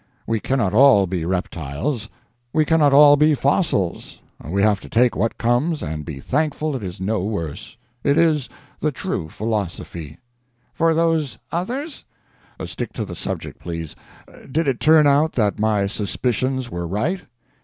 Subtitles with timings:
[0.25, 2.09] We cannot all be reptiles,
[2.53, 6.81] we cannot all be fossils; we have to take what comes and be thankful it
[6.81, 7.77] is no worse.
[8.03, 10.17] It is the true philosophy."
[10.73, 12.03] "For those others?"
[12.65, 13.95] "Stick to the subject, please.
[14.51, 17.21] Did it turn out that my suspicions were right?"